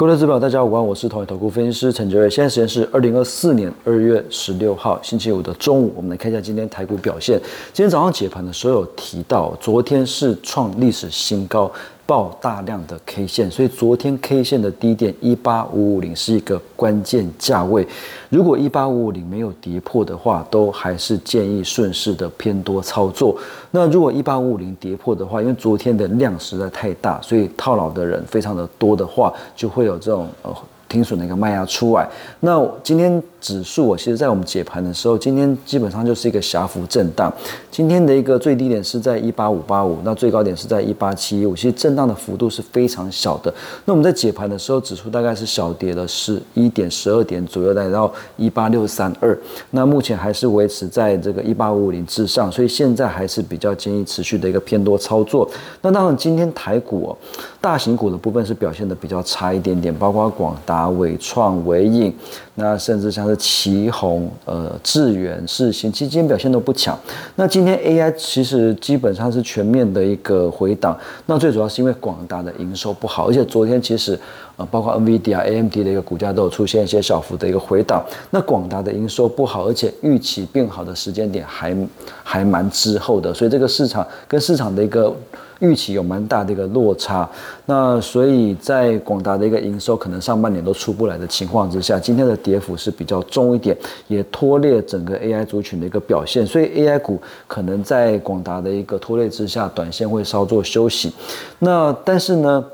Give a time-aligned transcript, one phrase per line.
[0.00, 2.30] 各位投资者，大家好，我是同一投顾分析师陈杰瑞。
[2.30, 7.38] 现在时间是二零二四年二月十六号星期五的中午，我们来看一下今天台股表现。
[7.74, 11.70] 今天早上解盘的时候有提到，昨天是创历史新高。
[12.10, 17.86] 爆大量的 K 线，所以昨天 K 线的低点一八五五零是一个关键价位。
[18.28, 23.38] 如果一八五五零没有跌破的话，都还是建议顺势的偏多操作。
[23.70, 30.52] 那如果一八五五零跌破的话，因为昨天的量实在太大，所以套牢的人非常的多的话，就会有这种呃。
[30.90, 32.06] 停损的一个卖压出来，
[32.40, 37.32] 那今天指数我其实在我们解盘的时候，今天基本上就是一个狭幅震荡。
[37.70, 43.54] 今天的一个最低点是在一八五八五，那最高点是在一八七一五，其实震荡的幅度是非常小的。
[43.84, 49.38] 那我们在解盘的时候，指数大概是小跌了是一点十二点左右，来到一八六三二。
[49.70, 55.48] 那目前还是维持在这个一八五五零之上，所以现在还是比较建议持续的一个偏多操作。
[55.82, 57.16] 那当然，今天台股哦
[57.60, 60.79] 大型股的部分是表现的比较差一点点，包括广达。
[60.80, 62.10] 啊，伟创、伟影，
[62.54, 66.98] 那甚至像是旗宏、呃，智源、世新，其实今天表现都不强。
[67.36, 74.18] 那今天 AI 其实基本上是全面的一个回档，那最主要是因为广大的营收不好，而且昨天其实
[74.56, 78.02] 呃，包括 NVIDIA、AMD 的一个股价都有出现一些小幅的一个回档。
[78.30, 81.76] 那广大的营收不好，而且预期变好的时间点还
[82.24, 85.14] 还蛮滞后的，所以这个市场跟市场的一个。
[85.60, 87.28] 预期有蛮大的一个落差，
[87.66, 93.76] 那所以在广达的一个营收可能上半年都出不来的情况之下，今天的跌幅是比较重一点，
[94.08, 101.12] 也拖累整个 AI 族群的一个表现，所以 AI 股可能在广达的一个拖累之下，短线会稍作休息。
[101.58, 102.64] 那但是呢，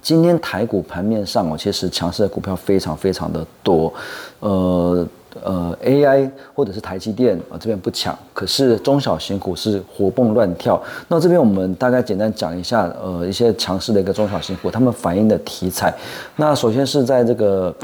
[0.00, 3.92] 今天台股盘面上哦，其实强势的股票非常非常的多，
[4.40, 5.06] 呃。
[5.42, 10.82] 呃，AI 或者是台积电啊，这边不抢，可是中小型股是活蹦乱跳。
[11.08, 15.94] 那这边我们大概简单讲一下，呃，一些强势的一个中小型股，他们反映的题材。
[16.36, 17.74] 那首先是在这个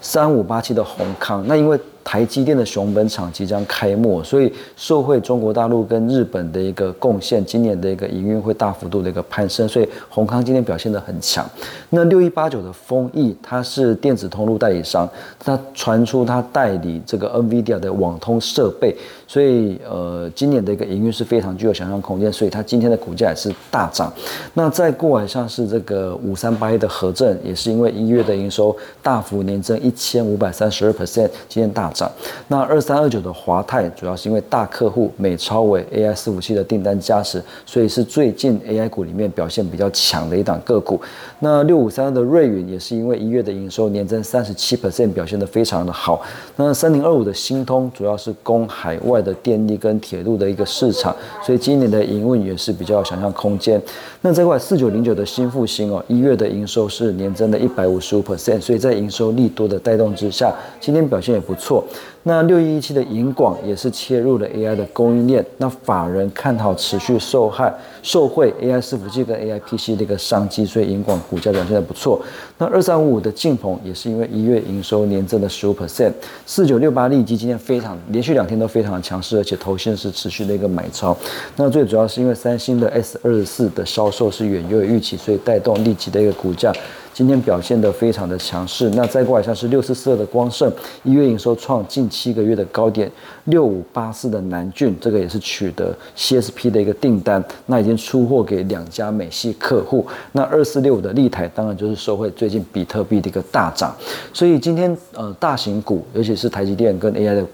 [0.00, 1.78] 三五八七的宏康，那因为。
[2.04, 11.48] 台积电的熊本厂即将开幕，所以受惠中国大陆跟日本的一个贡献，今年的一个营运会大幅度的一个攀升，所以宏康今天表现的很强。
[11.88, 18.94] 那六一八九的丰益，它是电子通路代理商，它传出它代理这个 NVIDIA 的网通设备，
[19.26, 24.12] 所以呃，今年的一个营运是非常具有想象空间，所以它今天的股价也是大涨。
[24.52, 31.93] 那再过来像是这个五三八一的合正，也是因为一月的营收大幅年增一千五百三十二 percent，今天大。
[31.94, 32.10] 涨，
[32.48, 41.00] 那二三二九的华泰主要是因为大客户美超伟 AI 伺服器的订单加持，所以是最近 AI 股里面表现比较强的一档个股。
[41.38, 46.20] 那六五三的瑞云也是因为一月的营收年增三十七 percent，表现的非常的好。
[46.56, 53.80] 那三零二五的新通主要是供海外的电力跟铁路的一个市场，所以今年的营运也是比较有想象空间。
[54.20, 61.83] 那这块四九零九的新复兴哦，一月的营收是年增的一百五十五 percent，所以在营收利多的带动之下，今天表现也不错。
[62.26, 67.70] 那六一一七的银广也是切入了 AI 的供应链，那法人看好持续受害
[68.02, 72.18] 受惠 AI 伺服器跟 AI PC 的一个商机，所以银广股价表现的不错。
[72.56, 76.12] 那二三五五的晋鹏也是因为一月营收年增的十五 percent，
[76.46, 81.14] 四九六八利基今天非常连续两天都非常强势，而且头线是持续的一个买超。
[81.56, 86.72] 那最主要是因为三星的 S 二十四的销售是远优于预期，所以带动利基的一个股价。
[87.14, 90.68] 今天表现的非常的强势，那再过来像是六四四的光盛，
[91.04, 93.08] 一月营收创近七个月的高点，
[93.44, 100.04] 六五八四的南俊，这个也是取得 CSP 的一个订单，那已经出货给两家美系客户。
[100.32, 103.94] 那二四六的立台，当然就是受惠最近比特币的一个大涨，
[104.32, 107.46] 所以今天呃大型股，尤其是台积电跟 AI 的。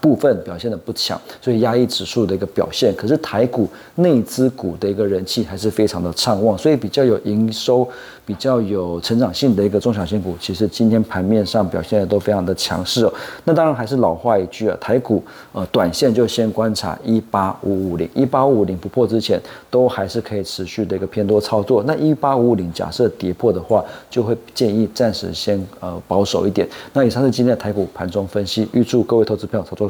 [0.00, 2.94] 部分表现的不强，所以压抑指数的一个表现。
[2.96, 7.86] 可是台股内资股的一个人气还是非常的畅旺，所以比较有营收、
[8.24, 13.12] 比较有成长性的一个中小型股，其实今天盘面上表现的都非常的强势哦。
[13.44, 15.22] 那当然还是老话一句啊，台股
[15.52, 19.38] 呃短线就先观察一八五五零，一八五五零不破之前，
[19.68, 21.84] 都还是可以持续的一个偏多操作。
[21.86, 26.66] 那一八五五零假设跌破的话，就会建议暂时先呃保守一点。
[26.94, 29.89] 那以上是今天的台股盘中分析，预祝各位投资朋友操作。